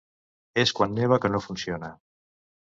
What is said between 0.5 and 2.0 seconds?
És quan neva que no funciona.